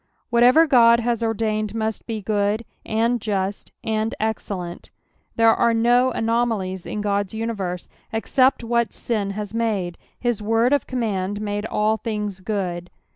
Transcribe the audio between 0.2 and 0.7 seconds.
Whatever